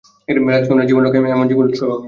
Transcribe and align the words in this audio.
রাজকুমারীর 0.47 0.87
জীবন 0.89 1.01
রক্ষায় 1.03 1.21
আমি 1.23 1.31
আমার 1.31 1.49
জীবন 1.49 1.63
উৎসর্গ 1.65 1.89
করব! 1.89 1.99